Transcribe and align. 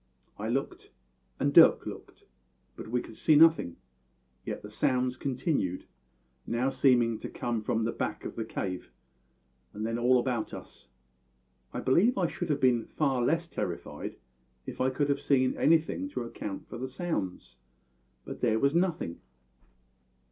I 0.39 0.49
looked, 0.49 0.89
and 1.39 1.53
Dirk 1.53 1.85
looked, 1.85 2.23
but 2.75 2.87
we 2.87 3.01
could 3.03 3.15
see 3.17 3.35
nothing; 3.35 3.75
yet 4.43 4.63
the 4.63 4.69
sounds 4.71 5.15
continued, 5.15 5.85
now 6.47 6.71
seeming 6.71 7.19
to 7.19 7.29
come 7.29 7.61
from 7.61 7.83
the 7.83 7.91
back 7.91 8.25
of 8.25 8.33
the 8.35 8.43
cave, 8.43 8.89
and 9.73 9.85
then 9.85 9.99
all 9.99 10.17
about 10.17 10.55
us. 10.55 10.87
I 11.71 11.81
believe 11.81 12.17
I 12.17 12.25
should 12.25 12.49
have 12.49 12.59
been 12.59 12.83
far 12.87 13.23
less 13.23 13.47
terrified 13.47 14.15
if 14.65 14.81
I 14.81 14.89
could 14.89 15.07
have 15.07 15.21
seen 15.21 15.55
anything 15.55 16.09
to 16.09 16.23
account 16.23 16.67
for 16.67 16.79
the 16.79 16.89
sounds; 16.89 17.57
but 18.25 18.41
there 18.41 18.57
was 18.57 18.73
nothing. 18.73 19.19